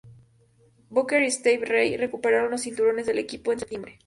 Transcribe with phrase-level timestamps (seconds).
[0.89, 3.99] Booker y Stevie Ray recuperaron los cinturones del equipo en septiembre.